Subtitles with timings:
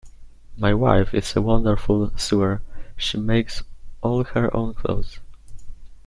[0.57, 2.63] My wife is a wonderful sewer:
[2.97, 3.61] she makes
[4.01, 5.19] all her own clothes.